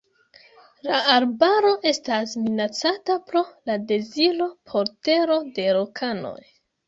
[0.85, 6.37] La arbaro estas minacata pro la deziro por tero de lokanoj.